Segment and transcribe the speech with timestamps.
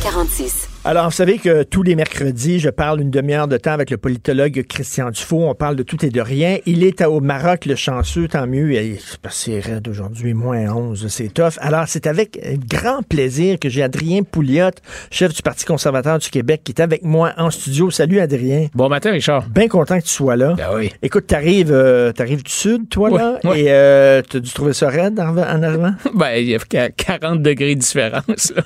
[0.00, 0.68] 346.
[0.84, 3.96] Alors, vous savez que tous les mercredis, je parle une demi-heure de temps avec le
[3.96, 5.48] politologue Christian Dufault.
[5.48, 6.58] On parle de tout et de rien.
[6.64, 8.72] Il est au Maroc, le chanceux, tant mieux.
[9.30, 11.54] C'est raide aujourd'hui, moins 11, c'est tough.
[11.58, 12.38] Alors, c'est avec
[12.68, 14.70] grand plaisir que j'ai Adrien Pouliot,
[15.10, 17.90] chef du Parti conservateur du Québec, qui est avec moi en studio.
[17.90, 18.66] Salut, Adrien.
[18.74, 19.48] Bon matin, Richard.
[19.48, 20.54] Bien content que tu sois là.
[20.56, 20.92] Ben oui.
[21.02, 25.18] Écoute, t'arrives euh, t'arrives du sud, toi, là, et euh, t'as dû trouver ça raide
[25.18, 25.94] en, en arrivant?
[26.14, 28.52] Ben, il y a qu- 40 degrés de différence.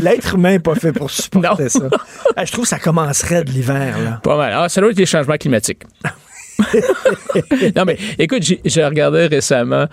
[0.00, 1.88] L'être humain n'est pas fait pour supporter ça.
[2.36, 4.20] Ah, je trouve que ça commencerait de l'hiver, là.
[4.22, 4.52] Pas mal.
[4.56, 5.82] Ah, ça doit être les changements climatiques.
[7.76, 9.86] non, mais écoute, j'ai j'ai regardé récemment,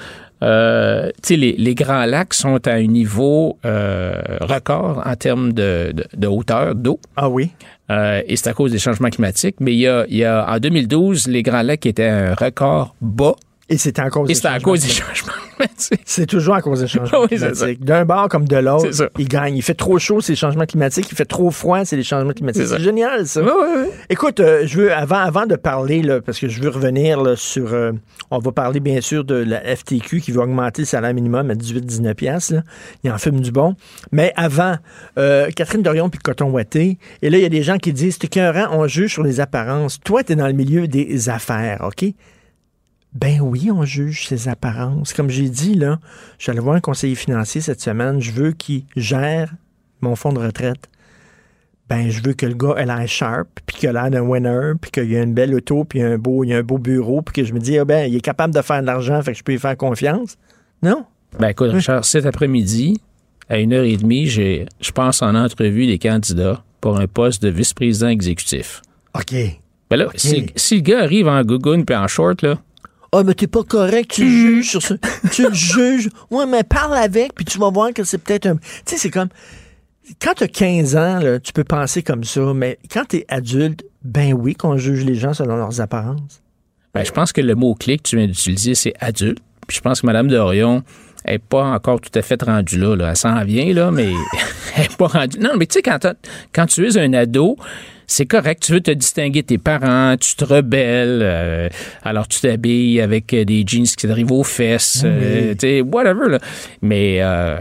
[0.44, 5.54] euh, tu sais, les, les grands lacs sont à un niveau euh, record en termes
[5.54, 7.00] de, de- de hauteur d'eau.
[7.16, 7.52] Ah oui?
[7.90, 9.56] Euh, et c'est à cause des changements climatiques.
[9.60, 12.34] Mais il y a, il y a en 2012, les grands lacs étaient à un
[12.36, 13.36] record bas.
[13.70, 15.16] Et c'était à cause Et des à changements cause des climatiques.
[15.16, 16.02] changements climatiques.
[16.06, 17.84] C'est toujours à cause des changements Oui, climatiques.
[17.86, 19.56] D'un bord comme de l'autre, il gagne.
[19.56, 21.08] Il fait trop chaud, c'est les changements climatiques.
[21.10, 22.68] Il fait trop froid, c'est les changements climatiques.
[22.68, 23.42] C'est génial, ça.
[23.42, 23.86] Oui, oui, oui.
[24.10, 27.36] Écoute, euh, je veux avant avant de parler là, parce que je veux revenir là,
[27.36, 27.92] sur euh,
[28.30, 31.56] on va parler bien sûr de la FTQ qui va augmenter le salaire minimum à
[31.56, 32.54] 18 19 pièces
[33.04, 33.76] Il en fume du bon.
[34.12, 34.76] Mais avant
[35.18, 38.18] euh, Catherine Dorion puis Coton Watté et là il y a des gens qui disent
[38.20, 40.00] c'est écœurant, on juge sur les apparences.
[40.04, 42.06] Toi tu es dans le milieu des affaires, OK?
[43.14, 45.14] Ben oui, on juge ses apparences.
[45.14, 46.00] Comme j'ai dit, là,
[46.38, 48.22] je suis allé voir un conseiller financier cette semaine.
[48.22, 49.54] Je veux qu'il gère
[50.02, 50.90] mon fonds de retraite
[51.92, 54.76] ben je veux que le gars ait l'air sharp, puis qu'il a l'air d'un winner,
[54.80, 56.78] puis qu'il y a une belle auto, puis un beau, il y a un beau
[56.78, 59.22] bureau, puis que je me dis, ah ben, il est capable de faire de l'argent,
[59.22, 60.38] fait que je peux lui faire confiance.
[60.82, 61.04] Non?
[61.38, 63.02] Ben écoute, Richard, cet après-midi,
[63.50, 67.44] à une heure et demie, j'ai, je pense en entrevue des candidats pour un poste
[67.44, 68.82] de vice-président exécutif.
[69.14, 69.34] OK.
[69.90, 72.58] Ben là, si, si le gars arrive en gougoune puis en short, là,
[73.14, 74.96] Ah, mais t'es pas correct, tu le juges sur ça.
[75.32, 76.10] tu le juges.
[76.30, 78.56] Ouais, mais parle avec, puis tu vas voir que c'est peut-être un.
[78.56, 79.28] Tu sais, c'est comme.
[80.22, 84.34] Quand t'as 15 ans, là, tu peux penser comme ça, mais quand t'es adulte, ben
[84.34, 86.42] oui, qu'on juge les gens selon leurs apparences.
[86.94, 89.40] ben, je pense que le mot-clé que tu viens d'utiliser, c'est adulte.
[89.68, 90.84] Puis je pense que Mme Dorion
[91.26, 92.96] n'est pas encore tout à fait rendue là.
[92.96, 93.10] là.
[93.10, 94.12] Elle s'en vient, là, mais
[94.76, 95.38] elle n'est pas rendue.
[95.40, 97.58] Non, mais tu sais, quand tu es un ado,
[98.12, 98.64] c'est correct.
[98.64, 101.70] Tu veux te distinguer de tes parents, tu te rebelles, euh,
[102.04, 106.30] alors tu t'habilles avec euh, des jeans qui t'arrivent aux fesses, euh, tu sais, whatever.
[106.30, 106.40] Là.
[106.82, 107.58] Mais euh,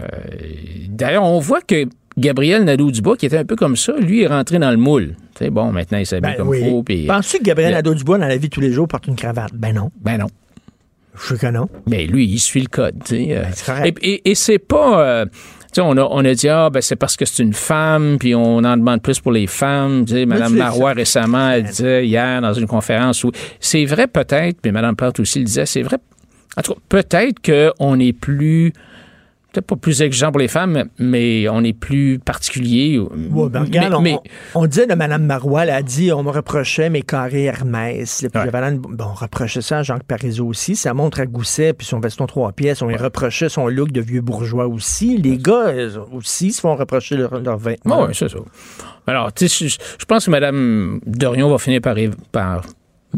[0.89, 1.85] d'ailleurs, on voit que
[2.17, 5.15] Gabriel Nadeau-Dubois, qui était un peu comme ça, lui est rentré dans le moule.
[5.35, 6.59] Tu sais, bon, maintenant, il s'habille Ben comme oui.
[6.69, 6.83] faut.
[6.83, 9.51] puis- Penses-tu que Gabriel Nadeau-Dubois, dans la vie de tous les jours, porte une cravate?
[9.53, 9.91] Ben non.
[10.01, 10.27] Ben non.
[11.15, 11.67] Je sais que non.
[11.87, 12.95] Mais lui, il suit le code.
[13.05, 13.43] tu sais, euh.
[13.67, 15.01] Ben, et et, et c'est pas.
[15.05, 17.53] euh, tu sais, on a, on a dit, ah, ben, c'est parce que c'est une
[17.53, 20.05] femme, puis on en demande plus pour les femmes.
[20.05, 24.07] Tu sais, Mme tu- Marois, récemment, elle disait hier dans une conférence où c'est vrai
[24.07, 25.97] peut-être, mais Mme Plante aussi le disait, c'est vrai.
[26.57, 27.39] En tout cas, peut-être
[27.77, 28.73] qu'on est plus.
[29.53, 32.97] Peut-être pas plus exigeant pour les femmes, mais on est plus particulier.
[32.99, 34.17] Ouais, ben, Mais- regarde, on, mais-
[34.55, 38.25] on, on disait de Mme Marois, elle a dit on me reprochait mes carrés Hermès.
[38.31, 38.49] Puis Ouais.
[38.77, 40.77] bon, on reprochait ça à Jean Parizeau aussi.
[40.77, 42.81] Sa montre à gousset puis son veston trois pièces.
[42.81, 45.17] On lui reprochait son look de vieux bourgeois aussi.
[45.17, 45.73] Les gars
[46.13, 48.05] aussi se font reprocher leur, leur vêtements.
[48.05, 48.37] oui, c'est ça.
[49.05, 51.95] Alors, tu sais, je, je pense que Mme Dorion va finir par,
[52.31, 52.61] par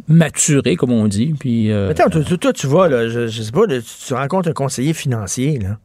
[0.07, 1.35] maturer, comme on dit.
[1.39, 3.87] Puis, euh, Attends, toi, toi, toi, tu vois, là, je, je sais pas, là, tu,
[4.07, 5.77] tu rencontres un conseiller financier, là.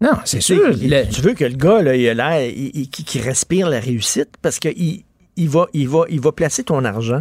[0.00, 0.68] Non, c'est sûr.
[0.70, 3.68] le- tu veux que le gars, là, il a l'air, il, il- qui, qui respire
[3.70, 5.02] la réussite parce qu'il
[5.36, 7.20] il va, il va, il va placer ton argent.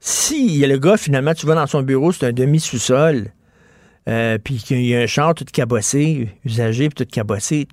[0.00, 3.32] Si il y a le gars, finalement, tu vas dans son bureau, c'est un demi-sous-sol,
[4.08, 7.66] euh, puis qu'il y a un char tout cabossé, usagé, puis tout cabossé,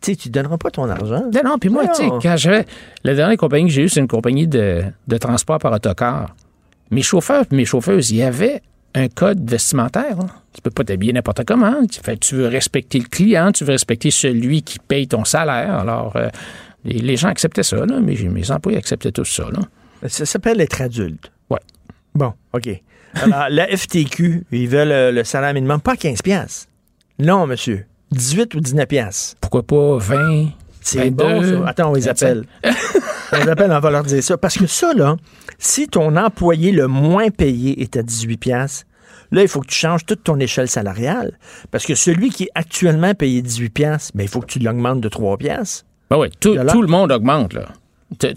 [0.00, 1.24] tu sais, tu donneras pas ton argent.
[1.32, 2.64] non, non, puis moi, tu sais, quand j'avais.
[3.04, 6.34] La dernière compagnie que j'ai eue, c'est une compagnie de, de transport par autocar.
[6.90, 8.62] Mes chauffeurs et mes chauffeuses, il y avait
[8.94, 10.18] un code vestimentaire.
[10.20, 10.26] hein.
[10.52, 11.74] Tu peux pas t'habiller n'importe comment.
[11.86, 15.74] Tu, veux respecter le client, tu veux respecter celui qui paye ton salaire.
[15.78, 16.28] Alors, euh,
[16.84, 19.44] les, les gens acceptaient ça, là, mais mes employés acceptaient tout ça.
[19.44, 19.60] Là.
[20.08, 21.30] Ça s'appelle être adulte.
[21.50, 21.60] Ouais.
[22.14, 22.68] Bon, OK.
[23.14, 26.66] Alors, la FTQ, ils veulent euh, le salaire minimum, pas 15 piastres.
[27.18, 27.86] Non, monsieur.
[28.12, 29.36] 18 ou 19 piastres.
[29.40, 30.48] Pourquoi pas 20?
[30.80, 31.68] C'est 22, bon, ça.
[31.68, 32.26] Attends, on les 25.
[32.26, 32.44] appelle.
[33.32, 34.36] on appelle, on va leur dire ça.
[34.36, 35.16] Parce que ça, là,
[35.58, 38.86] si ton employé le moins payé est à 18 piastres,
[39.30, 41.38] là, il faut que tu changes toute ton échelle salariale.
[41.70, 45.00] Parce que celui qui est actuellement payé 18 piastres, ben, il faut que tu l'augmentes
[45.00, 45.84] de 3 piastres.
[46.10, 47.52] Ben oui, tout, là- le monde augmente.
[47.52, 47.68] Là.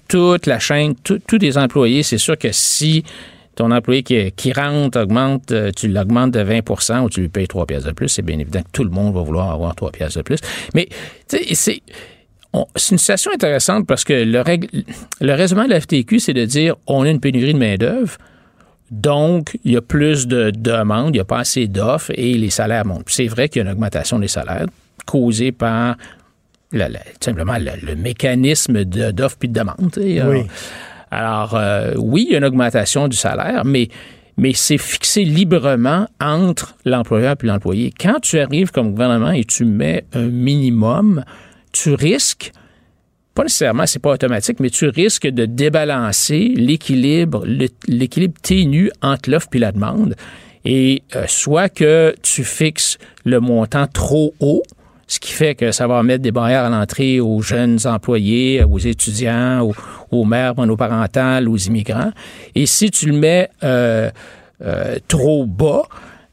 [0.08, 3.04] Toute la chaîne, tous les employés, c'est sûr que si
[3.56, 7.48] ton employé qui, qui rentre augmente, euh, tu l'augmentes de 20% ou tu lui payes
[7.48, 9.92] 3 pièces de plus, c'est bien évident que tout le monde va vouloir avoir 3
[9.92, 10.40] pièces de plus.
[10.74, 10.88] Mais
[11.28, 11.82] tu sais, c'est
[12.76, 14.70] c'est une situation intéressante parce que le, règle-
[15.22, 18.18] le raisonnement de la FTQ, c'est de dire on a une pénurie de main-d'œuvre.
[18.92, 22.52] Donc, il y a plus de demandes, il n'y a pas assez d'offres et les
[22.52, 23.08] salaires montent.
[23.08, 24.68] C'est vrai qu'il y a une augmentation des salaires
[25.06, 25.96] causée par
[27.20, 29.92] simplement le, mécanisme d'offre puis de demande.
[29.98, 30.44] Oui.
[31.12, 33.90] Alors, euh, oui, il y a une augmentation du salaire, mais,
[34.38, 37.94] mais c'est fixé librement entre l'employeur et l'employé.
[38.00, 41.24] Quand tu arrives comme gouvernement et tu mets un minimum,
[41.74, 42.54] tu risques
[43.34, 47.44] pas nécessairement, c'est pas automatique, mais tu risques de débalancer l'équilibre,
[47.88, 50.16] l'équilibre ténu entre l'offre et la demande.
[50.66, 54.62] Et euh, soit que tu fixes le montant trop haut,
[55.08, 58.80] ce qui fait que ça va mettre des barrières à l'entrée aux jeunes employés, aux
[58.80, 59.70] étudiants,
[60.12, 62.12] aux, mères monoparentales, aux immigrants.
[62.56, 64.10] Et si tu le mets euh,
[64.62, 65.84] euh, trop bas,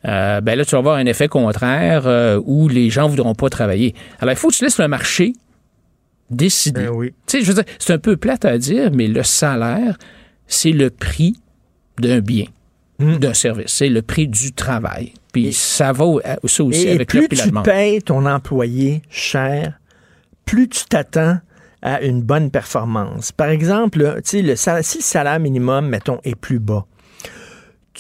[0.05, 2.06] ben là, tu vas avoir un effet contraire
[2.44, 3.94] où les gens ne voudront pas travailler.
[4.20, 5.35] Alors, il faut que tu laisses le marché
[6.31, 6.85] décider.
[6.85, 7.14] Ben oui.
[7.26, 9.99] Tu sais, je veux dire, c'est un peu plate à dire, mais le salaire,
[10.47, 11.37] c'est le prix
[11.99, 12.47] d'un bien,
[12.99, 13.17] hmm.
[13.17, 13.73] d'un service.
[13.73, 15.12] C'est le prix du travail.
[15.32, 16.06] Puis ça va
[16.44, 19.79] ça aussi et avec plus tu payes ton employé cher,
[20.44, 21.38] plus tu t'attends
[21.82, 23.32] à une bonne performance.
[23.32, 26.85] Par exemple, le, si le salaire minimum, mettons, est plus bas,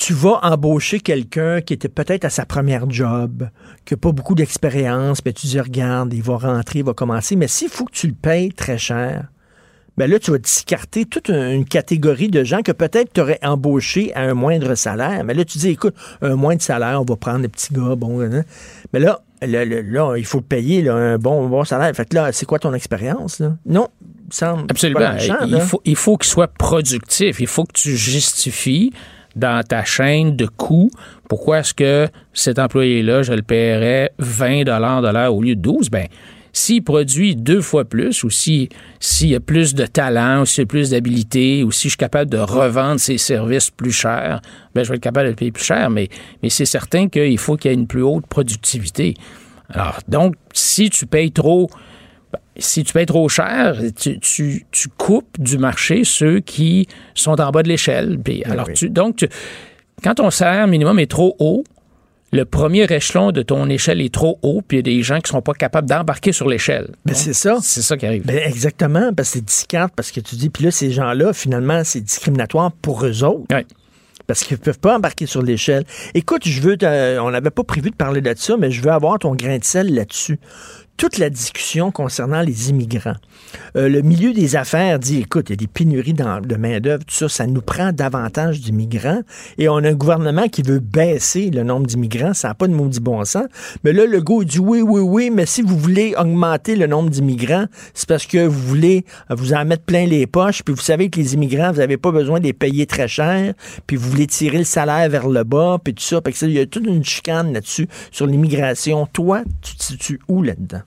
[0.00, 3.50] tu vas embaucher quelqu'un qui était peut-être à sa première job,
[3.84, 7.36] qui n'a pas beaucoup d'expérience, mais tu dis, regarde, il va rentrer, il va commencer.
[7.36, 9.26] Mais s'il faut que tu le payes très cher,
[9.98, 14.14] ben là, tu vas discarter toute une catégorie de gens que peut-être tu aurais embauché
[14.14, 15.22] à un moindre salaire.
[15.22, 18.22] Mais là, tu dis, écoute, un moindre salaire, on va prendre les petits gars, bon,
[18.22, 18.44] hein.
[18.94, 21.94] mais là, là, il faut le payer, un bon, bon salaire.
[21.94, 23.42] Fait que là, c'est quoi ton expérience?
[23.66, 23.88] Non,
[24.30, 25.10] ça Absolument.
[25.46, 27.38] il, faut, il faut qu'il soit productif.
[27.38, 28.94] Il faut que tu justifies
[29.36, 30.90] dans ta chaîne de coûts,
[31.28, 35.90] pourquoi est-ce que cet employé-là, je le paierais 20 de l'heure au lieu de 12?
[35.90, 36.06] Ben,
[36.52, 38.68] s'il produit deux fois plus ou s'il
[39.22, 41.96] y a plus de talent ou s'il y a plus d'habilité ou si je suis
[41.96, 44.40] capable de revendre ses services plus cher,
[44.74, 45.90] ben, je vais être capable de le payer plus cher.
[45.90, 46.08] Mais,
[46.42, 49.14] mais c'est certain qu'il faut qu'il y ait une plus haute productivité.
[49.72, 51.70] Alors, donc, si tu payes trop
[52.60, 54.64] si tu payes trop cher, tu,
[54.96, 58.18] coupes du marché ceux qui sont en bas de l'échelle.
[58.44, 59.26] alors, donc,
[60.02, 61.64] quand ton salaire minimum est trop haut,
[62.32, 65.16] le premier échelon de ton échelle est trop haut, puis il y a des gens
[65.16, 66.90] qui ne sont pas capables d'embarquer sur l'échelle.
[67.04, 67.58] Ben, c'est ça.
[67.60, 68.24] C'est ça qui arrive.
[68.24, 71.82] Ben, exactement, parce que c'est discard, parce que tu dis, puis là, ces gens-là, finalement,
[71.82, 73.46] c'est discriminatoire pour eux autres.
[74.28, 75.84] Parce qu'ils ne peuvent pas embarquer sur l'échelle.
[76.14, 76.76] Écoute, je veux,
[77.20, 79.64] on n'avait pas prévu de parler de ça, mais je veux avoir ton grain de
[79.64, 80.38] sel là-dessus
[81.00, 83.16] toute la discussion concernant les immigrants.
[83.74, 87.14] Euh, le milieu des affaires dit, écoute, il y a des pénuries de main-d'œuvre, tout
[87.14, 89.22] ça, ça nous prend davantage d'immigrants.
[89.56, 92.34] Et on a un gouvernement qui veut baisser le nombre d'immigrants.
[92.34, 93.46] Ça n'a pas de maudit bon sens.
[93.82, 97.08] Mais là, le gars dit oui, oui, oui, mais si vous voulez augmenter le nombre
[97.08, 97.64] d'immigrants,
[97.94, 100.62] c'est parce que vous voulez vous en mettre plein les poches.
[100.62, 103.54] Puis vous savez que les immigrants, vous n'avez pas besoin de les payer très cher.
[103.86, 106.20] Puis vous voulez tirer le salaire vers le bas, puis tout ça.
[106.42, 109.06] il y a toute une chicane là-dessus sur l'immigration.
[109.10, 110.82] Toi, tu te situes où là-dedans?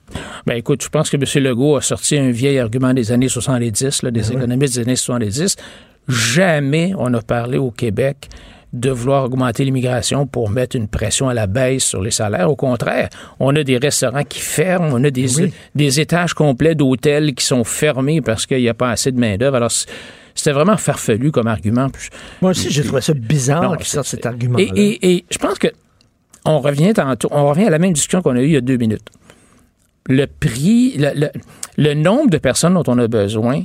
[0.46, 1.44] Ben écoute, je pense que M.
[1.44, 4.96] Legault a sorti un vieil argument des années 70, là, des ben économistes des années
[4.96, 5.56] 70.
[6.08, 8.28] Jamais on a parlé au Québec
[8.74, 12.50] de vouloir augmenter l'immigration pour mettre une pression à la baisse sur les salaires.
[12.50, 13.08] Au contraire,
[13.38, 15.28] on a des restaurants qui ferment, on a des,
[15.74, 19.56] des étages complets d'hôtels qui sont fermés parce qu'il n'y a pas assez de main-d'œuvre.
[19.56, 19.70] Alors,
[20.34, 21.86] c'était vraiment farfelu comme argument.
[22.42, 24.58] Moi aussi, j'ai trouvé ça bizarre qu'il sorte cet argument.
[24.58, 25.68] Et, et, et, je pense que
[26.44, 28.60] on revient tantôt, on revient à la même discussion qu'on a eue il y a
[28.60, 29.08] deux minutes
[30.08, 30.96] le prix,
[31.76, 33.62] le, nombre de personnes dont on a besoin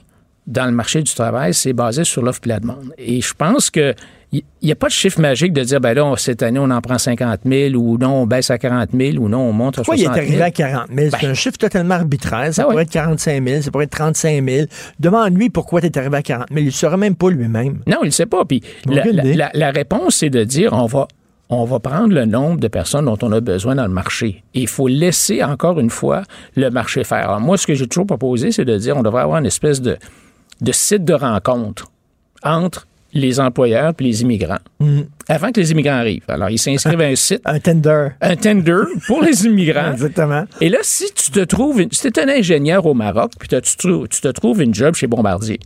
[0.47, 2.93] dans le marché du travail, c'est basé sur l'offre et la demande.
[2.97, 3.93] Et je pense que
[4.31, 6.81] il n'y a pas de chiffre magique de dire, ben là, cette année, on en
[6.81, 9.83] prend 50 000 ou non, on baisse à 40 000 ou non, on monte à
[9.83, 10.07] 60 000.
[10.07, 11.09] Pourquoi il est arrivé à 40 000?
[11.11, 11.31] c'est ben.
[11.31, 12.53] un chiffre totalement arbitraire.
[12.53, 14.67] Ça ben pourrait être 45 000, ça pourrait être 35 000.
[14.99, 16.59] Demande-lui pourquoi tu es arrivé à 40 000.
[16.59, 17.79] Il ne saura même pas lui-même.
[17.87, 18.45] Non, il ne sait pas.
[18.45, 21.07] Puis la, la, réponse, c'est de dire, on va
[21.49, 24.43] on va prendre le nombre de personnes dont on a besoin dans le marché.
[24.53, 26.23] Et il faut laisser, encore une fois,
[26.55, 27.29] le marché faire.
[27.29, 29.81] Alors moi, ce que j'ai toujours proposé, c'est de dire on devrait avoir une espèce
[29.81, 29.97] de,
[30.61, 31.91] de site de rencontre
[32.43, 35.01] entre les employeurs et les immigrants mm.
[35.27, 36.25] avant que les immigrants arrivent.
[36.27, 37.41] Alors, ils s'inscrivent à un site.
[37.45, 38.09] un tender.
[38.21, 39.91] Un tender pour les immigrants.
[39.93, 40.45] Exactement.
[40.61, 43.59] Et là, si tu te trouves, si tu es un ingénieur au Maroc, puis tu,
[43.59, 45.59] tu, te trouves une job chez Bombardier,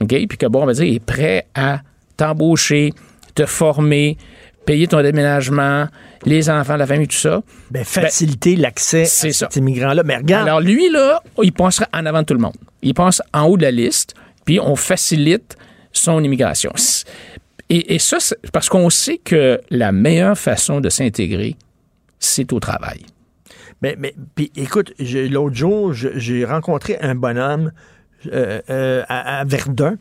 [0.00, 0.08] OK?
[0.08, 1.80] Puis que Bombardier est prêt à
[2.16, 2.94] t'embaucher,
[3.34, 4.16] te former,
[4.64, 5.86] payer ton déménagement,
[6.24, 7.42] les enfants, la famille, tout ça.
[7.70, 10.02] Ben, faciliter l'accès à ces immigrants-là.
[10.04, 10.48] Mais regarde.
[10.48, 12.56] Alors, lui, là, il pensera en avant de tout le monde.
[12.82, 14.14] Il pense en haut de la liste,
[14.44, 15.56] puis on facilite
[15.92, 16.72] son immigration.
[17.68, 18.18] Et, ça,
[18.52, 21.56] parce qu'on sait que la meilleure façon de s'intégrer,
[22.18, 23.00] c'est au travail.
[23.80, 27.72] Mais, mais puis écoute, l'autre jour, j'ai rencontré un bonhomme
[28.32, 29.96] euh, euh, à, Verdun.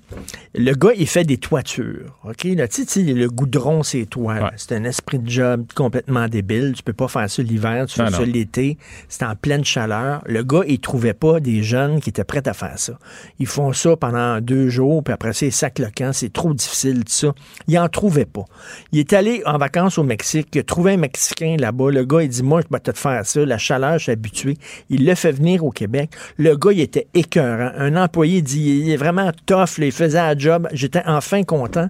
[0.54, 2.20] Le gars, il fait des toitures.
[2.24, 2.44] OK?
[2.44, 4.36] Là, tu sais, le goudron, c'est toi.
[4.36, 4.50] Ouais.
[4.58, 6.74] C'est un esprit de job complètement débile.
[6.76, 8.78] Tu peux pas faire ça l'hiver, tu fais Non, ça l'été.
[9.10, 10.22] C'est en pleine chaleur.
[10.26, 12.98] Le gars, il trouvait pas des jeunes qui étaient prêts à faire ça.
[13.40, 16.12] Ils font ça pendant deux jours, puis après ça, ils sacent le camp.
[16.14, 17.34] C'est trop difficile, tout ça.
[17.68, 18.46] Il en trouvait pas.
[18.92, 20.50] Il est allé en vacances au Mexique.
[20.54, 21.92] Il a trouvé un Mexicain là-bas.
[21.92, 23.46] Le gars, il dit, moi, je vais te faire ça.
[23.46, 24.58] La chaleur, je suis habitué.
[24.90, 26.12] Il l'a fait venir au Québec.
[26.38, 27.72] Le gars, il était écœurant.
[27.78, 29.78] Un employé dit, il est vraiment tough.
[29.78, 29.86] là.
[29.86, 30.68] il faisait la job.
[30.74, 31.90] J'étais enfin content.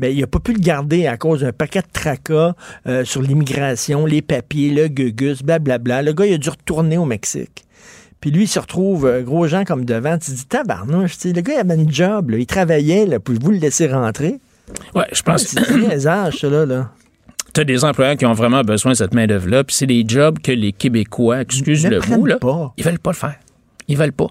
[0.00, 2.54] Mais il n'a pas pu le garder à cause d'un paquet de tracas
[2.86, 6.02] euh, sur l'immigration, les papiers, le gugus, blablabla.
[6.02, 7.64] Le gars, il a dû retourner au Mexique.
[8.20, 10.18] Puis lui, il se retrouve, euh, gros gens comme devant.
[10.18, 12.38] Tu te dis, tabarnouche, le gars, il avait une job, là.
[12.38, 14.40] il travaillait, là, puis vous le laisser rentrer?
[14.94, 16.66] Ouais, je pense C'est très âge, ça, là.
[16.66, 16.90] là.
[17.54, 20.38] tu as des employeurs qui ont vraiment besoin de cette main-d'œuvre-là, puis c'est des jobs
[20.40, 22.72] que les Québécois, excuse ne le mot, là, pas.
[22.76, 23.36] ils veulent pas le faire.
[23.86, 24.28] Ils veulent pas.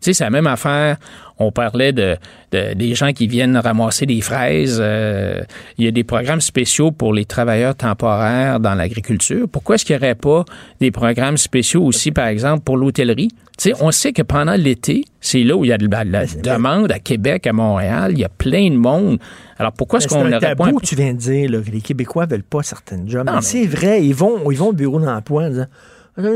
[0.00, 0.96] Tu sais, c'est la même affaire.
[1.38, 2.16] On parlait de,
[2.52, 4.78] de- des gens qui viennent ramasser des fraises.
[4.80, 5.42] Euh,
[5.78, 9.48] il y a des programmes spéciaux pour les travailleurs temporaires dans l'agriculture.
[9.50, 10.44] Pourquoi est-ce qu'il n'y aurait pas
[10.80, 13.30] des programmes spéciaux aussi, par exemple, pour l'hôtellerie?
[13.58, 16.04] Tu sais, on sait que pendant l'été, c'est là où il y a de la,
[16.04, 18.12] de la demande à Québec, à Montréal.
[18.12, 19.18] Il y a plein de monde.
[19.58, 20.66] Alors, pourquoi est-ce qu'on un n'aurait pas...
[20.66, 23.26] tabou, tu viens de dire, là, que les Québécois veulent pas certaines jobs.
[23.26, 25.66] Non, mais c'est vrai, ils vont, ils vont au bureau d'emploi en disant,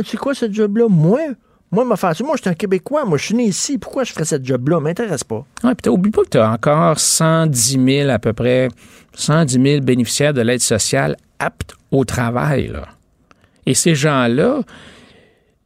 [0.05, 0.87] c'est quoi ce job-là?
[0.89, 1.21] Moi,
[1.71, 2.13] moi, m'a ça.
[2.21, 3.05] Moi, je suis un Québécois.
[3.05, 3.79] Moi, je suis né ici.
[3.79, 4.81] Pourquoi je ferais cette job-là?
[4.81, 5.45] m'intéresse pas.
[5.65, 8.69] Ouais, puis t'oublie pas que tu as encore 110 000 à peu près,
[9.15, 12.69] 110 000 bénéficiaires de l'aide sociale aptes au travail.
[12.69, 12.87] Là.
[13.67, 14.61] Et ces gens-là,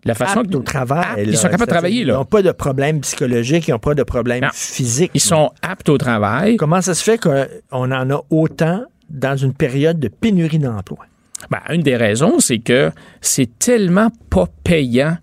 [0.04, 1.04] la façon aptes que- au travail.
[1.04, 2.00] aptes, ils sont capables de travailler.
[2.02, 4.48] Ils n'ont pas de problème psychologique, ils n'ont pas de problème Non.
[4.52, 5.12] physique.
[5.14, 6.56] Ils sont aptes au travail.
[6.56, 10.98] Comment ça se fait qu'on en a autant dans une période de pénurie d'emploi?
[11.50, 12.90] Ben, une des raisons, c'est que
[13.20, 15.16] c'est tellement pas payant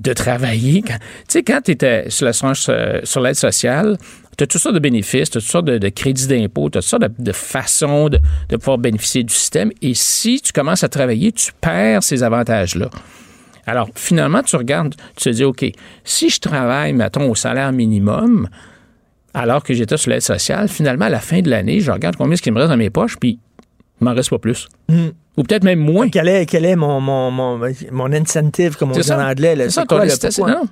[0.00, 0.82] de travailler.
[0.82, 0.94] Tu
[1.28, 3.96] sais, quand tu étais sur la- sur sur l'aide sociale,
[4.36, 6.82] tu as toutes sortes de bénéfices, tu as toutes sortes de, crédits d'impôt, tu as
[6.82, 8.20] toutes sortes de, façons de,
[8.56, 9.70] pouvoir bénéficier du système.
[9.80, 12.90] Et si tu commences à travailler, tu perds ces avantages-là.
[13.66, 15.64] Alors, finalement, tu regardes, tu te dis, OK,
[16.04, 18.48] si je travaille, mettons, au salaire minimum,
[19.34, 22.36] alors que j'étais sur l'aide sociale, finalement, à la fin de l'année, je regarde combien
[22.36, 23.38] ce qui me reste dans mes poches, puis
[24.00, 24.68] m'en reste pas plus.
[24.88, 25.08] Hmm.
[25.36, 26.08] Ou peut-être même moins.
[26.08, 27.60] Quel est, quel est mon, mon, mon,
[27.92, 29.54] mon incentive, comme on dit en anglais?
[29.58, 30.02] C'est ça, quoi.
[30.06, 30.50] Pourquoi?
[30.50, 30.62] Non.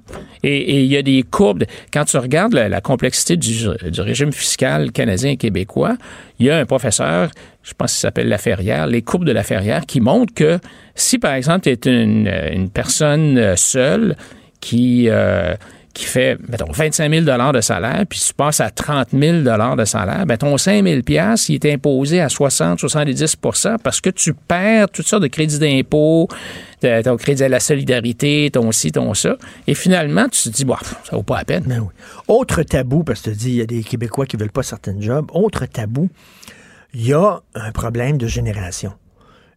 [0.43, 1.61] Et il y a des courbes.
[1.61, 3.53] de- Quand tu regardes la, la complexité du,
[3.91, 5.99] du régime fiscal canadien et québécois,
[6.39, 7.31] il y a un professeur,
[7.63, 10.59] je pense qu'il s'appelle Laferrière, les courbes de Laferrière, qui montrent que
[10.95, 14.17] si, par exemple, tu es une, une personne seule
[14.61, 15.55] qui, euh,
[15.95, 20.27] qui fait, mettons, 25 000 de salaire, puis tu passes à 30 000 de salaire,
[20.27, 25.23] ben ton 5 000 il est imposé à 60-70% parce que tu perds toutes sortes
[25.23, 26.29] de crédits d'impôt,
[26.81, 29.37] ton crédit à la solidarité, ton ci, ton ça.
[29.67, 31.65] Et finalement, tu te dis, bon, ça vaut pas la peine.
[31.67, 31.89] Ben oui.
[32.29, 35.01] Autre tabou, parce que tu dis, il y a des Québécois qui veulent pas certains
[35.01, 35.31] jobs.
[35.33, 36.11] Autre tabou,
[36.93, 38.93] il y a un problème de génération.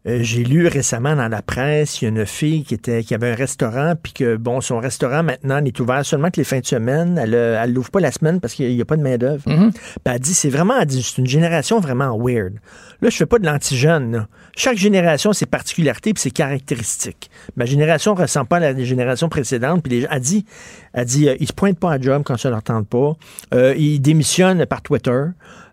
[0.07, 3.13] Euh, J'ai lu récemment dans la presse, il y a une fille qui était qui
[3.13, 6.59] avait un restaurant, puis que bon, son restaurant maintenant n'est ouvert seulement que les fins
[6.59, 7.17] de semaine.
[7.21, 9.43] Elle euh, l'ouvre pas la semaine parce qu'il n'y a, pas de main d'œuvre.
[9.47, 9.71] Mhm.
[9.73, 12.53] Puis elle dit c'est vraiment, elle dit, c'est une génération vraiment weird.
[13.01, 14.11] Là, je fais pas de l'anti-jeune.
[14.11, 14.27] là.
[14.55, 17.29] Chaque génération a ses particularités puis ses caractéristiques.
[17.55, 19.83] Ma génération ressemble pas à la génération précédente.
[19.83, 20.45] Puis les gens- elle dit,
[20.93, 23.13] elle dit, euh, ils se pointent pas à job quand ça leur tente pas.
[23.53, 25.21] Euh, ils démissionnent par Twitter.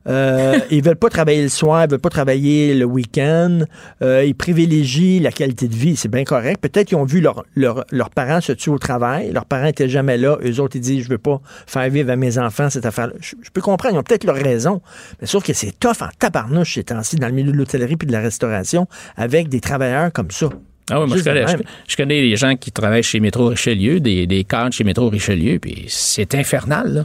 [0.07, 3.61] Euh, ils veulent pas travailler le soir, ils veulent pas travailler le week-end.
[4.03, 6.61] Euh, ils privilégient la qualité de vie, c'est bien correct.
[6.61, 9.33] Peut-être qu'ils ont vu leur- leur- leurs parents se tuer au travail.
[9.33, 10.37] Leurs parents étaient jamais là.
[10.45, 13.15] Eux autres, ils disent, je veux pas faire vivre à mes enfants cette affaire-là.
[13.21, 14.83] Je, je peux comprendre, ils ont peut-être leur raison.
[15.21, 18.07] Mais sauf que c'est tough en tabarnouche ces temps-ci dans le milieu de l'hôtellerie puis
[18.07, 20.49] de la restauration avec des travailleurs comme ça.
[20.91, 21.47] Ah oui, moi, je connais,
[21.89, 25.59] je, connais des gens qui travaillent chez Métro Richelieu, des, des cadres chez Métro Richelieu,
[25.59, 27.05] puis c'est infernal, là.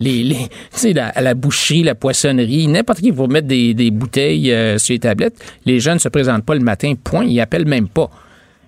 [0.00, 3.74] Les, les, tu sais, la, à la boucherie, la poissonnerie, n'importe qui va mettre des,
[3.74, 5.36] des bouteilles euh, sur les tablettes.
[5.66, 7.24] Les jeunes ne se présentent pas le matin, point.
[7.24, 8.10] Ils appellent même pas.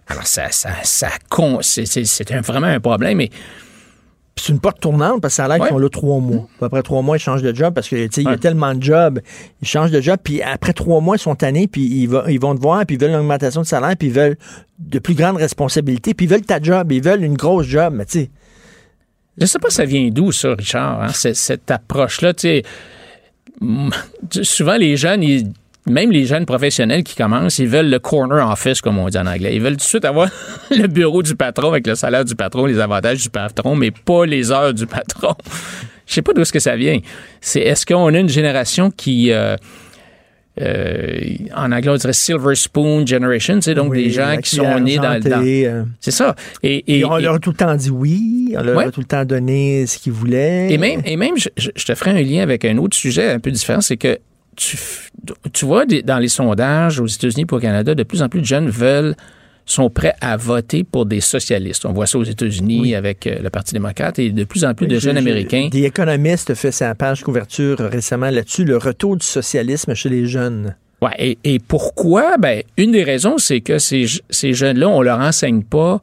[0.08, 3.20] Alors, ça, ça, ça con, c'est, c'est, c'est un- vraiment un problème.
[3.20, 3.30] Et
[4.38, 5.66] c'est une porte tournante parce que ça a l'air Ouais.
[5.66, 6.46] qu'ils sont là trois mois.
[6.58, 8.36] Puis après trois mois, ils changent de job parce que il y a Ouais.
[8.38, 9.18] tellement de jobs.
[9.62, 12.38] Ils changent de job, puis après trois mois, ils sont tannés, puis ils, va- ils
[12.38, 14.36] vont te voir, puis ils veulent une augmentation de salaire, puis ils veulent
[14.78, 18.04] de plus grandes responsabilités, puis ils veulent ta job, ils veulent une grosse job, mais
[18.04, 18.30] tu sais.
[19.38, 22.32] Je sais pas ça vient d'où, ça, Richard, hein, cette, approche-là.
[24.42, 25.52] Souvent, les jeunes, ils-
[25.88, 29.26] même les jeunes professionnels qui commencent, ils veulent le corner office, comme on dit en
[29.26, 29.54] anglais.
[29.54, 30.28] Ils veulent tout de suite avoir
[30.70, 34.26] le bureau du patron avec le salaire du patron, les avantages du patron, mais pas
[34.26, 35.34] les heures du patron.
[36.06, 36.98] Je sais pas d'où est-ce que ça vient.
[37.40, 39.56] C'est est-ce qu'on a une génération qui euh,
[40.60, 41.20] euh,
[41.54, 44.96] en anglais, on dirait Silver Spoon Generation, c'est donc Oui, des gens qui sont nés
[44.96, 46.34] dans, dans- euh, C'est ça.
[46.62, 48.84] Et, et, et on et- leur a tout le temps dit oui, on leur Ouais.
[48.86, 50.72] a tout le temps donné ce qu'ils voulaient.
[50.72, 53.38] Et même, et même je, je- te ferai un lien avec un autre sujet un
[53.38, 54.18] peu différent, c'est que
[54.56, 54.78] tu,
[55.52, 58.46] tu vois dans les sondages aux États-Unis et au Canada, de plus en plus de
[58.46, 59.14] jeunes veulent
[59.68, 61.84] sont prêts à voter pour des socialistes.
[61.84, 64.86] On voit ça aux États-Unis avec euh, le Parti démocrate et de plus en plus
[64.86, 65.68] de jeunes je- je- Américains.
[65.70, 70.76] Des économistes fait sa page couverture récemment là-dessus, le retour du socialisme chez les jeunes.
[71.02, 72.36] Ouais, et, et pourquoi?
[72.38, 76.00] Ben, une des raisons, c'est que ces, ces jeunes-là, on leur enseigne pas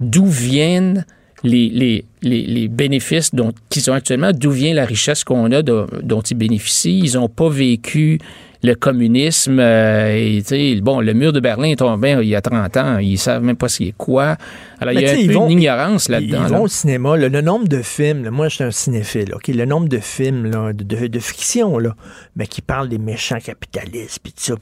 [0.00, 1.04] d'où viennent
[1.44, 5.62] les, les, les, les bénéfices dont, qu'ils ont actuellement, d'où vient la richesse qu'on a,
[5.62, 6.98] de- dont ils bénéficient.
[6.98, 8.18] Ils n'ont pas vécu
[8.62, 9.58] le communisme.
[9.58, 12.98] euh, et, bon, le mur de Berlin est tombé il y a 30 ans.
[12.98, 14.36] Ils savent même pas c'est quoi.
[14.80, 16.42] Alors, il y a tu sais, un ils peu vont- une ignorance Ils là-dedans.
[16.44, 16.60] vont là.
[16.60, 19.88] au cinéma, le nombre de films, là, moi je suis un cinéphile, ok, le nombre
[19.88, 21.94] de films là, de, de, de fiction là,
[22.36, 24.54] mais qui parlent des méchants capitalistes puis tout ça.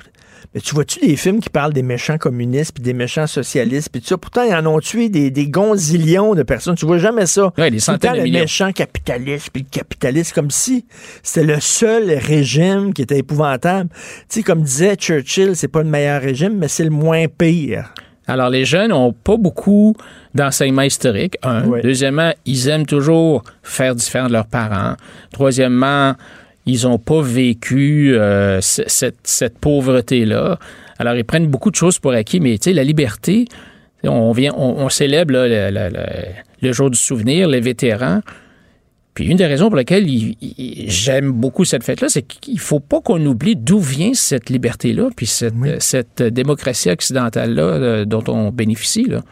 [0.55, 4.01] Mais tu vois-tu des films qui parlent des méchants communistes puis des méchants socialistes puis
[4.01, 4.19] tout ça?
[4.19, 6.75] Pourtant, ils en ont tué des, des gonzillions de personnes.
[6.75, 7.53] Tu vois jamais ça.
[7.59, 8.41] Ouais, des centaines de millions.
[8.41, 10.87] méchant capitaliste puis le capitaliste comme si
[11.23, 13.91] c'était le seul régime qui était épouvantable.
[14.29, 17.93] Tu sais, comme disait Churchill, c'est pas le meilleur régime, mais c'est le moins pire.
[18.29, 19.97] Alors, les jeunes n'ont pas beaucoup
[20.35, 21.37] d'enseignement historique.
[21.43, 21.63] Un.
[21.81, 24.97] Deuxièmement, ils aiment toujours faire différent de leurs parents.
[25.33, 26.15] Troisièmement,
[26.69, 30.59] ils n'ont pas vécu euh, cette, cette pauvreté-là.
[30.99, 33.47] Alors, ils prennent beaucoup de choses pour acquis, mais tu sais, la liberté,
[34.05, 38.21] on, vient, on, on célèbre là, le, le- le- le jour du souvenir, les vétérans.
[39.15, 40.07] Puis une des raisons pour lesquelles
[40.87, 45.27] j'aime beaucoup cette fête-là, c'est qu'il faut pas qu'on oublie d'où vient cette liberté-là, puis
[45.27, 45.71] cette, Oui.
[45.81, 49.05] cette démocratie occidentale-là euh, dont on bénéficie.
[49.07, 49.23] Là.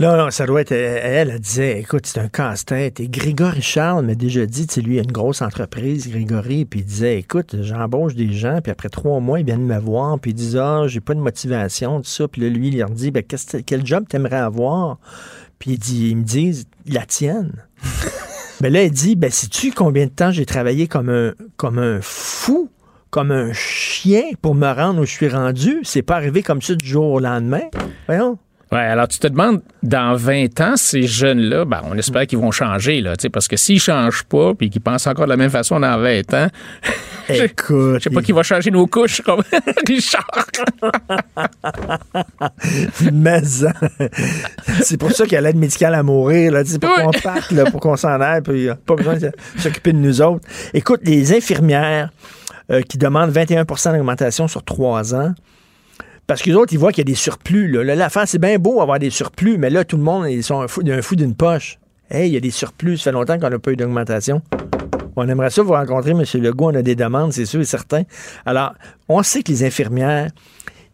[0.00, 0.72] Non, non, ça doit être.
[0.72, 3.00] Elle, elle disait, écoute, c'est un casse-tête.
[3.00, 6.64] Et Grégory Charles m'a déjà dit, tu sais, lui, il a une grosse entreprise, Grégory,
[6.64, 10.18] puis il disait, écoute, j'embauche des gens, puis après trois mois, ils viennent me voir,
[10.18, 12.26] puis ils disent, ah, j'ai pas de motivation, tout ça.
[12.28, 13.22] Puis là, lui, il leur dit, ben,
[13.66, 14.96] quel job t'aimerais avoir?
[15.58, 17.52] Puis il ils me disent, la tienne.
[18.62, 22.00] ben là, il dit, ben, sais-tu combien de temps j'ai travaillé comme un, comme un
[22.00, 22.70] fou?
[23.10, 25.80] Comme un chien pour me rendre où je suis rendu?
[25.82, 27.64] C'est pas arrivé comme ça du jour au lendemain.
[28.06, 28.38] Voyons.
[28.72, 32.52] Ouais, alors tu te demandes, dans 20 ans, ces jeunes-là, ben, on espère qu'ils vont
[32.52, 35.36] changer, là, tu sais, parce que s'ils changent pas, puis qu'ils pensent encore de la
[35.36, 36.46] même façon dans 20 ans,
[37.28, 37.94] Je- Écoute.
[37.98, 39.42] je sais pas qui va changer nos couches, comme
[39.86, 40.26] Richard.
[43.12, 43.72] Mais hein,
[44.82, 47.04] c'est pour ça qu'il y a l'aide médicale à mourir, là, sais, pour Oui.
[47.04, 50.20] qu'on parte, là, pour qu'on s'en aille, puis euh, pas besoin de s'occuper de nous
[50.22, 50.46] autres.
[50.74, 52.10] Écoute, les infirmières
[52.70, 55.32] euh, qui demandent 21% d'augmentation sur trois ans,
[56.30, 57.66] parce que les autres, ils voient qu'il y a des surplus.
[57.66, 60.44] Là, Là, l'affaire, c'est bien beau avoir des surplus, mais là, tout le monde, ils
[60.44, 61.80] sont un fou, un fou d'une poche.
[62.08, 64.40] Hey, il y a des surplus, ça fait longtemps qu'on n'a pas eu d'augmentation.
[65.16, 66.22] On aimerait ça vous rencontrer, M.
[66.34, 66.70] Legault.
[66.70, 68.04] On a des demandes, c'est sûr et certain.
[68.46, 68.74] Alors,
[69.08, 70.30] on sait que les infirmières,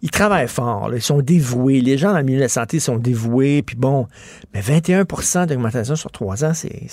[0.01, 1.83] ils travaillent fort, ils sont dévoués.
[1.83, 3.61] Les gens dans le milieu de la santé sont dévoués.
[3.61, 4.07] Puis bon,
[4.55, 6.89] mais 21% d'augmentation sur trois ans, c'est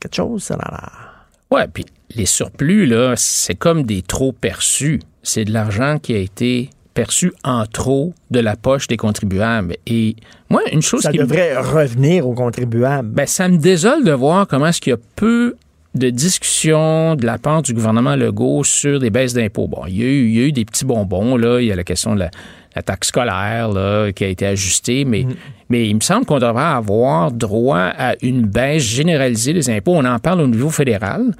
[0.00, 0.56] quelque chose, ça.
[0.56, 0.90] Là.
[1.50, 5.00] Ouais, puis les surplus, là, c'est comme des trop perçus.
[5.22, 9.76] C'est de l'argent qui a été perçu en trop de la poche des contribuables.
[9.86, 10.16] Et
[10.48, 13.08] moi, une chose Ça qui me- devrait revenir aux contribuables.
[13.08, 15.54] Ben, ça me désole de voir comment est-ce qu'il y a peu
[15.94, 19.66] de discussions de la part du gouvernement Legault sur des baisses d'impôts.
[19.66, 21.60] Bon, il y, a eu, il y a eu des petits bonbons, là.
[21.60, 22.30] Il y a la question de la,
[22.76, 25.26] la taxe scolaire, là, qui a été ajustée, mais,
[25.68, 29.94] mais il me semble qu'on devrait avoir droit à une baisse généralisée des impôts.
[29.96, 31.32] On en parle au niveau fédéral.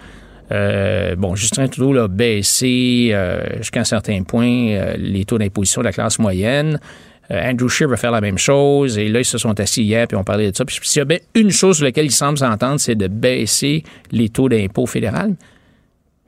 [0.52, 5.80] Euh, bon, Justin Trudeau l'a baissé euh, jusqu'à un certain point euh, les taux d'imposition
[5.80, 6.80] de la classe moyenne.
[7.32, 8.98] Andrew Scheer va faire la même chose.
[8.98, 10.64] Et là, ils se sont assis hier puis on parlait de ça.
[10.64, 13.84] Puis s'il y a bien une chose sur laquelle ils semblent s'entendre, c'est de baisser
[14.10, 15.36] les taux d'impôt fédéral.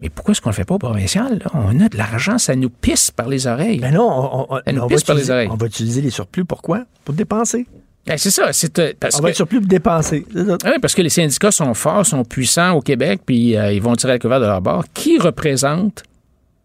[0.00, 1.40] Mais pourquoi est-ce qu'on ne le fait pas au provincial?
[1.40, 1.50] là?
[1.54, 3.80] On a de l'argent, ça nous pisse par les oreilles.
[3.80, 5.48] Ben non, on, nous on va pisse par les oreilles.
[5.50, 6.44] on va utiliser les surplus.
[6.44, 6.84] Pourquoi?
[7.04, 7.66] Pour dépenser.
[8.06, 8.52] Ben, c'est ça.
[8.52, 10.26] C'est, euh, parce On va être surplus pour dépenser.
[10.32, 10.56] C'est ça.
[10.64, 13.80] Ah oui, parce que les syndicats sont forts, sont puissants au Québec, puis euh, ils
[13.82, 14.84] vont tirer le couvert de leur bord.
[14.92, 16.02] Qui représente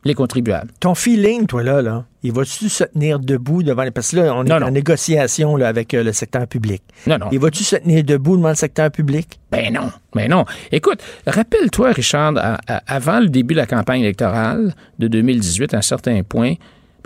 [0.04, 0.72] les contribuables?
[0.80, 3.92] Ton feeling, toi, là, là, il va-tu se tenir debout devant les...
[3.92, 6.82] Parce que là, on est Non, en négociation là, avec euh, le secteur public.
[7.06, 7.28] Non, non.
[7.32, 9.40] Il va-tu se tenir debout devant le secteur public?
[9.52, 10.44] Ben non, ben non.
[10.72, 15.78] Écoute, rappelle-toi, Richard, à- à- avant le début de la campagne électorale de 2018, à
[15.78, 16.54] un certain point,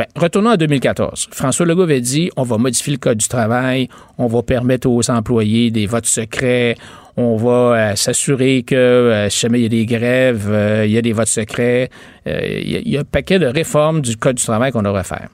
[0.02, 1.28] ben, retournons à 2014.
[1.32, 3.88] François Legault avait dit on va modifier le code du travail,
[4.18, 6.76] on va permettre aux employés des votes secrets,
[7.18, 7.52] on va
[7.92, 11.04] euh, s'assurer que euh, si jamais il y a des grèves, euh, il y a
[11.04, 11.92] des votes secrets.
[12.26, 15.30] Il, y a, un paquet de réformes du code du travail qu'on devrait faire.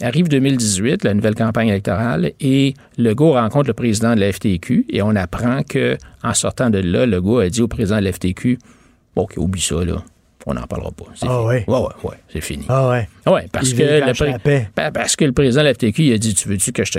[0.00, 5.02] Arrive 2018, la nouvelle campagne électorale, et Legault rencontre le président de la FTQ et
[5.02, 8.60] on apprend que en sortant de là, Legault a dit au président de la FTQ
[9.16, 10.04] Bon, oublie ça, là.
[10.48, 11.04] On n'en parlera pas.
[11.14, 11.64] C'est ah ouais?
[11.68, 12.64] Ouais, ouais, ouais, c'est fini.
[12.68, 13.08] Ah ouais.
[13.26, 16.48] Ouais, parce que, le parce que le président de la FTQ il a dit Tu
[16.48, 16.98] veux-tu que je te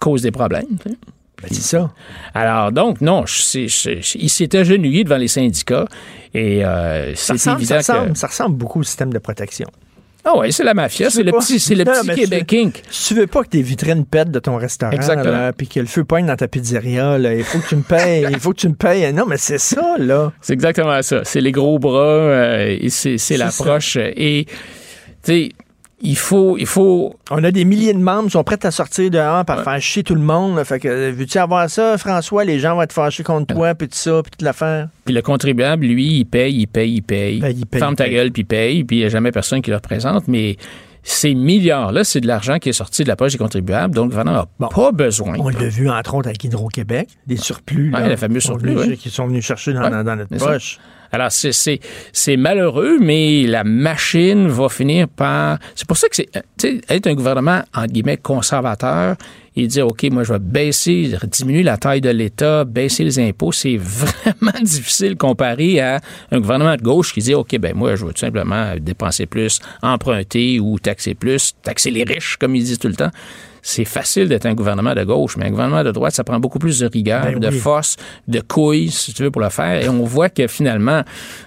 [0.00, 0.78] cause des problèmes?
[0.84, 1.92] Ben, c'est ça.
[2.32, 3.24] Alors, donc, non,
[3.54, 5.86] il s'est agenouillé devant les syndicats
[6.32, 9.68] et euh, c'est évident ça ressemble, Ça ressemble beaucoup au système de protection.
[10.28, 12.82] Ah oui, c'est la mafia, c'est le petit, c'est le petit Québec Inc.
[12.90, 14.90] Si tu veux pas que tes vitrines pètent de ton restaurant,
[15.56, 18.26] puis que le feu poigne dans ta pizzeria, là, il faut que tu me payes,
[18.28, 19.12] il faut que tu me payes.
[19.12, 20.32] Non, mais c'est ça, là.
[20.40, 21.20] C'est exactement ça.
[21.22, 23.98] C'est les gros bras, euh, et c'est l'approche.
[24.00, 24.52] Et, tu
[25.22, 25.48] sais,
[26.02, 27.14] il faut, il faut.
[27.30, 30.02] On a des milliers de membres qui sont prêts à sortir dehors pour faire chier
[30.02, 30.62] tout le monde.
[30.64, 32.44] Fait que, veux-tu avoir ça, François?
[32.44, 34.88] Les gens vont être fâchés contre toi, puis tout ça, puis toute l'affaire.
[35.06, 37.40] Puis le contribuable, lui, il paye, il paye, il paye.
[37.40, 39.70] Ben, il paye Ferme ta gueule, puis paye, puis il n'y a jamais personne qui
[39.70, 40.28] le représente.
[40.28, 40.56] Mais
[41.02, 44.10] ces milliards-là, c'est de l'argent qui est sorti de la poche des contribuables, donc le
[44.10, 45.36] gouvernement n'a pas besoin.
[45.38, 47.92] On l'a vu, entre autres, avec Hydro-Québec, des surplus.
[47.94, 48.96] Oui, les fameux surplus.
[48.98, 50.78] Qui sont venus chercher dans, dans notre poche.
[51.12, 55.58] Alors, c'est malheureux, mais la machine va finir par...
[55.74, 56.28] C'est pour ça que c'est...
[56.88, 59.16] Être un gouvernement, entre guillemets, conservateur
[59.56, 63.52] et dire, OK, moi, je vais baisser, diminuer la taille de l'État, baisser les impôts,
[63.52, 68.04] c'est vraiment difficile comparé à un gouvernement de gauche qui dit, OK, ben moi, je
[68.04, 72.78] veux tout simplement dépenser plus, emprunter ou taxer plus, taxer les riches, comme ils disent
[72.78, 73.10] tout le temps
[73.66, 76.60] c'est facile d'être un gouvernement de gauche, mais un gouvernement de droite, ça prend beaucoup
[76.60, 77.96] plus de rigueur, ben de force,
[78.28, 79.82] de couilles, si tu veux, pour le faire.
[79.82, 81.02] Et on voit que finalement,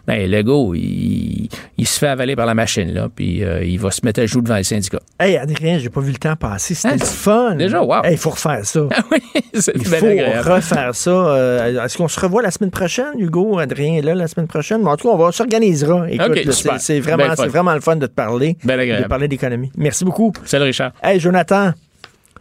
[0.06, 3.90] ben, Legault, il, il se fait avaler par la machine, là, puis euh, il va
[3.92, 5.00] se mettre à joue devant les syndicats.
[5.18, 6.74] Hey, Adrien, j'ai pas vu le temps passer.
[6.74, 7.06] C'était hein?
[7.06, 7.56] fun.
[7.56, 8.02] Déjà, wow.
[8.12, 8.82] il faut refaire ça.
[9.00, 9.22] Ah oui,
[9.54, 11.10] il faut refaire ça.
[11.10, 13.60] Euh, est-ce qu'on se revoit la semaine prochaine, Hugo?
[13.60, 14.82] Adrien est là la semaine prochaine?
[14.82, 16.12] Mais en tout cas, on va s'organisera.
[16.12, 18.58] Écoute, c'est vraiment, vraiment le fun de te parler.
[18.64, 19.72] de parler d'économie.
[19.78, 20.34] Merci beaucoup.
[20.44, 20.92] Salut, Richard.
[21.02, 21.72] Hey, Jonathan.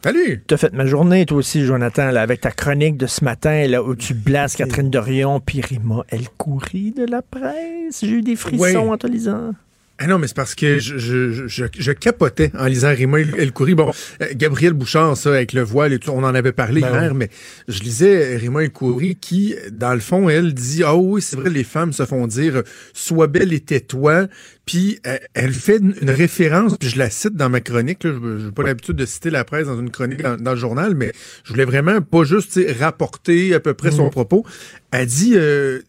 [0.05, 0.45] Salut!
[0.47, 3.67] Tu as fait ma journée, toi aussi, Jonathan, là, avec ta chronique de ce matin,
[3.67, 8.01] là, où tu blases Catherine Dorion, puis Rima Elle courit de la presse.
[8.03, 9.55] J'ai eu des frissons en te lisant.
[10.01, 13.51] Ah non, mais c'est parce que je, je, je, je, capotais en lisant Rima El
[13.53, 13.75] Coury.
[13.75, 13.91] Bon,
[14.23, 17.15] euh, Gabriel Bouchard, ça, avec le voile et tout, on en avait parlé ben hier,
[17.15, 17.31] mais
[17.67, 21.51] je lisais Rima El Coury qui, dans le fond, elle dit Ah oui, c'est vrai,
[21.51, 22.63] les femmes se font dire
[22.95, 24.29] Sois belle et tais-toi.
[24.67, 28.05] Puis euh, elle fait une, référence, puis je la cite dans ma chronique.
[28.05, 30.95] Là, je n'ai pas l'habitude de citer la presse dans une chronique dans, le journal,
[30.95, 31.11] mais
[31.43, 34.11] je voulais vraiment pas juste rapporter à peu près son mhm.
[34.11, 34.45] propos.
[34.93, 35.81] Elle dit euh,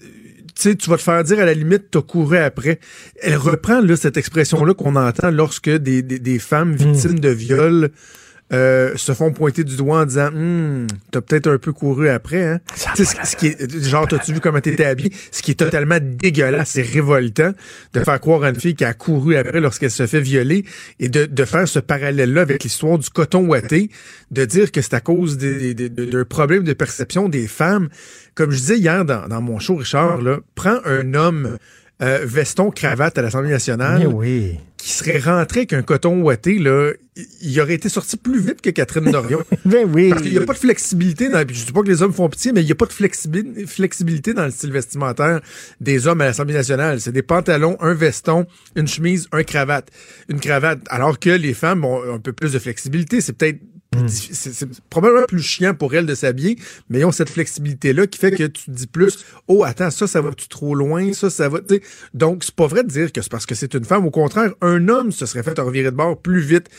[0.59, 2.79] tu vas te faire dire à la limite, t'as couru après.
[3.21, 7.19] Elle reprend là, cette expression-là qu'on entend lorsque des, des, femmes victimes hmm.
[7.19, 7.91] de viol
[8.51, 12.45] euh, se font pointer du doigt en disant hum, t'as peut-être un peu couru après,
[12.45, 12.59] hein?
[12.95, 15.11] Ce, ce, qui est, genre, t'as-tu vu comment t'étais habillé?
[15.31, 17.51] Ce qui est totalement dégueulasse et révoltant
[17.93, 20.65] de faire croire à une fille qui a couru après lorsqu'elle se fait violer
[20.99, 23.91] et de, de faire ce parallèle-là avec l'histoire du coton ouaté,
[24.31, 27.89] de dire que c'est à cause d'un problème de perception des femmes.
[28.35, 31.57] Comme je disais hier dans, dans mon show, Richard, là, prends un homme
[32.01, 34.57] euh, veston, cravate à l'Assemblée nationale, oui.
[34.79, 36.93] Qui serait rentré avec un coton ouaté, là,
[37.41, 39.43] il aurait été sorti plus vite que Catherine Dorion.
[39.65, 40.09] ben oui.
[40.09, 42.29] Parce qu'il n'y a pas de flexibilité dans, je dis pas que les hommes font
[42.29, 45.41] pitié, mais il n'y a pas de flexibilité dans le style vestimentaire
[45.81, 47.01] des hommes à l'Assemblée nationale.
[47.01, 48.45] C'est des pantalons, un veston,
[48.77, 49.89] une chemise, un cravate.
[50.29, 50.79] Une cravate.
[50.89, 53.19] Alors que les femmes ont un peu plus de flexibilité.
[53.19, 53.59] C'est peut-être
[53.95, 54.07] Hmm.
[54.07, 58.31] C'est probablement plus chiant pour elle de s'habiller, mais ils ont cette flexibilité-là qui fait
[58.31, 61.11] que tu te dis plus Oh, attends, ça, ça va-tu trop loin?
[61.13, 61.59] Ça, ça va.
[62.13, 64.05] Donc, c'est pas vrai de dire que c'est parce que c'est une femme.
[64.05, 66.69] Au contraire, un homme se serait fait revirer de bord plus vite.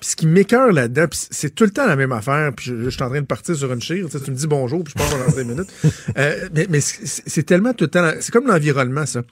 [0.00, 2.52] Puis ce qui m'écœure là-dedans, c'est tout le temps la même affaire.
[2.54, 4.06] Puis je, suis en train de partir sur une chire.
[4.10, 5.70] Tu, me dis bonjour, puis je pars dans 5 minutes.
[6.16, 8.10] Euh, mais, mais c'est tellement tout le temps.
[8.20, 9.22] C'est comme l'environnement, ça.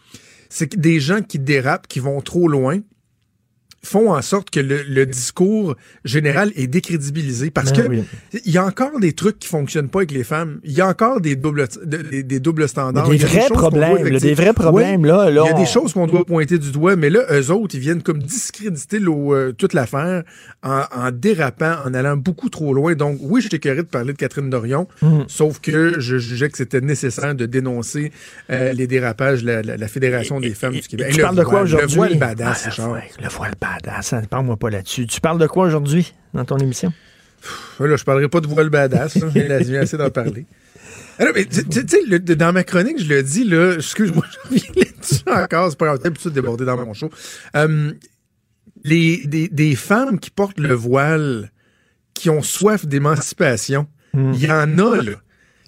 [0.48, 2.80] C'est des gens qui dérapent, qui vont trop loin,
[3.86, 8.64] font en sorte que le, discours général est décrédibilisé parce ben que il y a
[8.64, 10.58] encore des trucs qui fonctionnent pas avec les femmes.
[10.64, 13.08] Il y a encore des doubles des, doubles standards.
[13.08, 15.30] Des vrais problèmes, des vrais problèmes là.
[15.30, 17.80] il y a des choses qu'on doit pointer du doigt, mais là eux autres ils
[17.80, 20.24] viennent comme discréditer euh, toute l'affaire
[20.62, 22.94] en, dérapant, en allant beaucoup trop loin.
[22.94, 25.22] Donc oui, j'étais curieux de parler de Catherine Dorion, mm.
[25.28, 28.12] sauf que je jugeais que c'était nécessaire de dénoncer
[28.50, 31.12] euh, les dérapages de la, Fédération des femmes du Québec.
[31.12, 31.86] tu parles de quoi aujourd'hui?
[31.88, 33.75] Le voile badass, ah, Le voile badass.
[33.82, 34.14] Badass.
[34.30, 35.06] Parle-moi pas là-dessus.
[35.06, 36.92] Tu parles de quoi aujourd'hui dans ton émission?
[37.78, 39.18] là, je parlerai pas de voile badass.
[39.34, 40.46] J'ai assez d'en parler.
[41.18, 45.22] Alors, mais, tu sais, dans ma chronique, je le dis, là, excuse-moi, je reviens là-dessus
[45.26, 47.10] encore, c'est pas grave, de déborder dans mon show.
[47.56, 47.92] Euh,
[48.84, 51.50] les, des, des, femmes qui portent le voile,
[52.12, 54.32] qui ont soif d'émancipation, hmm.
[54.34, 55.12] il y en a, là.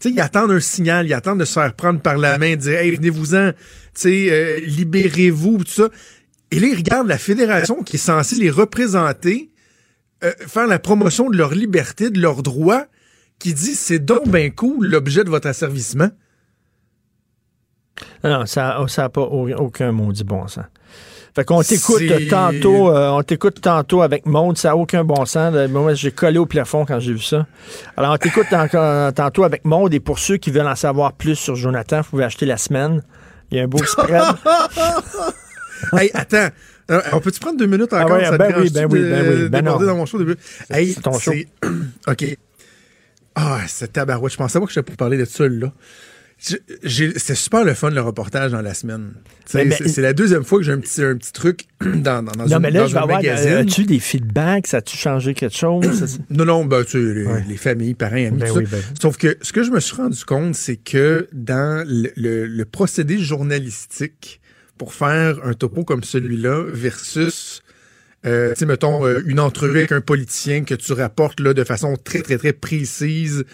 [0.01, 2.51] Tu sais, ils attendent un signal, ils attendent de se faire prendre par la main,
[2.51, 3.57] de dire, hey, venez-vous-en, tu
[3.94, 5.88] sais, euh, libérez-vous, tout ça.
[6.50, 9.50] Et là, ils regardent la fédération qui est censée les représenter,
[10.24, 12.87] euh, faire la promotion de leur liberté, de leurs droits,
[13.38, 16.08] qui dit c'est donc bien cool l'objet de votre asservissement.
[18.24, 20.64] Non, ça n'a pas aucun maudit bon sens.
[21.34, 25.54] Fait qu'on t'écoute tantôt, euh, on t'écoute tantôt avec Monde, ça n'a aucun bon sens.
[25.68, 27.46] Moi, j'ai collé au plafond quand j'ai vu ça.
[27.96, 31.54] Alors, on t'écoute tantôt avec Monde, et pour ceux qui veulent en savoir plus sur
[31.54, 33.02] Jonathan, vous pouvez acheter la semaine.
[33.50, 34.22] Il y a un beau spread.
[35.92, 36.48] hey, attends.
[36.90, 38.18] Euh, on peut-tu prendre deux minutes encore?
[38.20, 40.18] Ah ouais, ben, oui, ben oui, ben oui, ben dans mon show.
[40.70, 41.32] Hey, c'est ton show.
[42.08, 42.38] OK.
[43.34, 44.32] Ah, c'est tabarouette.
[44.32, 45.72] Je pensais pas que je pour parler de ça, là.
[46.40, 49.14] C'est super le fun, le reportage dans la semaine.
[49.46, 52.70] C'est la deuxième fois que j'ai un petit, un petit truc dans, dans, non, mais
[52.70, 54.72] là, je vais avoir, euh, As-tu des feedbacks?
[54.72, 56.20] As-tu changé quelque chose?
[56.30, 58.60] non, non, ben, tu les, les, familles, parents, amis, ben tout ça.
[58.60, 62.64] Ben Sauf que ce que je me suis rendu compte, c'est que dans le, le,
[62.64, 64.40] procédé journalistique,
[64.78, 67.62] pour faire un topo comme celui-là versus
[68.26, 72.22] euh, mettons, euh, une entrevue avec un politicien que tu rapportes là, de façon très,
[72.22, 73.44] très, très précise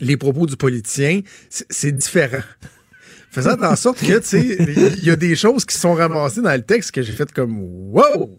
[0.00, 2.42] les propos du politicien, c'est différent.
[3.30, 4.56] Faisant en sorte que, tu sais,
[4.98, 7.58] il y a des choses qui sont ramassées dans le texte que j'ai fait comme
[7.58, 8.38] wow!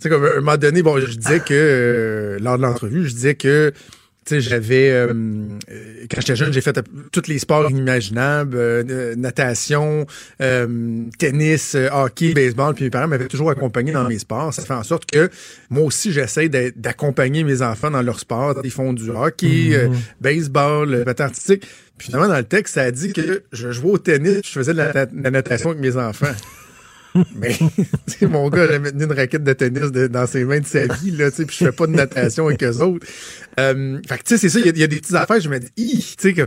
[0.00, 3.06] Tu sais, comme à un moment donné, bon, je disais que, euh, lors de l'entrevue,
[3.08, 3.72] je disais que
[4.30, 5.12] j'avais euh,
[5.70, 6.78] euh, quand j'étais jeune, j'ai fait
[7.12, 10.06] tous les sports inimaginables, euh, natation,
[11.18, 14.52] tennis, hockey, baseball, puis mes parents m'avaient toujours accompagné dans mes sports.
[14.54, 15.30] Ça fait en sorte que
[15.70, 18.60] moi aussi j'essaie d'accompagner mes enfants dans leur sport.
[18.64, 19.92] Ils font du hockey, mm-hmm.
[20.20, 21.66] baseball, patin artistique.
[21.96, 24.72] Puis finalement dans le texte, ça a dit que je jouais au tennis, je faisais
[24.72, 26.26] de la natation avec mes enfants.
[27.34, 27.56] Mais,
[28.22, 31.30] mon gars, j'ai maintenu une raquette de tennis dans ses mains de sa vie, là,
[31.30, 33.06] puis je fais pas de natation avec eux autres.
[33.58, 35.58] Euh, fait que, tu sais, c'est ça, il y, a des petites affaires, je me
[35.58, 36.46] dis, tu sais,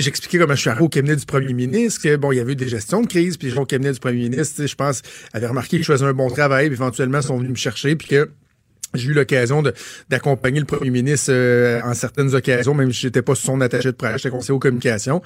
[0.00, 2.52] j'expliquais comment je suis arrivé au cabinet du premier ministre, que, bon, il y avait
[2.52, 5.78] eu des gestions de crise, puis au cabinet du premier ministre, je pense, avait remarqué
[5.78, 8.30] que je faisais un bon travail, puis éventuellement, ils sont venus me chercher, puis que,
[8.94, 9.62] j'ai eu l'occasion
[10.08, 13.96] d'accompagner le premier ministre euh, en certaines occasions, même si j'étais pas son attaché de
[13.96, 15.20] presse, j'étais conseiller aux communications.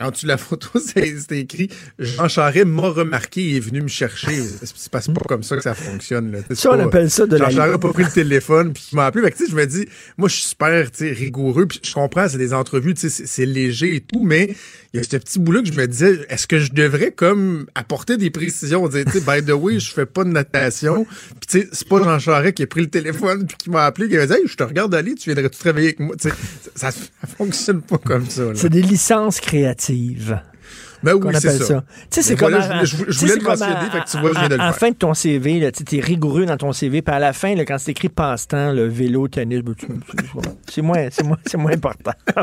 [0.00, 3.88] En dessous de la photo, c'est écrit Jean Charest m'a remarqué et est venu me
[3.88, 4.40] chercher.
[4.42, 6.30] C'est pas, pas comme ça que ça fonctionne.
[6.30, 6.38] Là.
[6.54, 8.96] Ça, on appelle ça de Jean la Charest n'a pas pris le téléphone puis il
[8.96, 9.28] m'a appelé.
[9.48, 11.66] je me dis, moi, je suis super rigoureux.
[11.66, 14.54] Puis je comprends, c'est des entrevues, c'est léger et tout, mais
[14.92, 17.66] il y a ce petit bout-là que je me disais, est-ce que je devrais comme
[17.74, 18.86] apporter des précisions?
[18.88, 21.04] Dire, by the way, je fais pas de natation.
[21.04, 23.84] Puis tu sais, c'est pas Jean Charest qui a pris le téléphone puis qui m'a
[23.84, 26.14] appelé, qui a dit, hey, je te regarde aller, tu viendrais tu travailler avec moi?
[26.18, 26.30] ça,
[26.74, 28.42] ça, ça fonctionne pas comme ça.
[28.54, 29.87] C'est des licences créatives.
[31.02, 31.64] Ben oui, c'est ça.
[31.64, 31.84] ça.
[31.86, 32.50] Tu sais, c'est comme.
[32.82, 34.64] je, voulais le mentionner, fait que tu vois, je viens de le faire.
[34.64, 37.32] À la fin de ton CV, tu es rigoureux dans ton CV, puis à la
[37.32, 39.74] fin, là, quand c'est écrit passe-temps, le vélo, tennis, ben,
[40.68, 42.12] c'est moins, moins, moins important.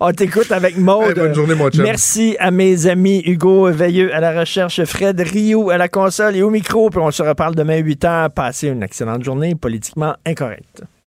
[0.00, 1.16] On t'écoute avec Maude.
[1.16, 5.78] bonne journée, mon Merci à mes amis Hugo Veilleux à la recherche, Fred Rio à
[5.78, 8.30] la console et au micro, puis on se reparle demain 8 h.
[8.30, 10.82] Passez une excellente journée politiquement incorrecte.